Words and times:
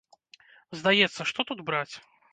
Здаецца, 0.79 1.21
што 1.33 1.39
тут 1.51 1.59
браць? 1.69 1.91